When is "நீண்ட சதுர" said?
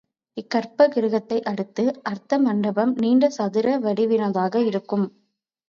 2.95-3.77